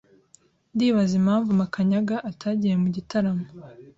[0.73, 3.45] Ndibaza impamvu Makanyaga atagiye mu gitaramo.